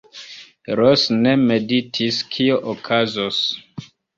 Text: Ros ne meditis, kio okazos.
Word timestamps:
Ros 0.79 1.03
ne 1.17 1.35
meditis, 1.51 2.23
kio 2.37 2.59
okazos. 2.75 3.43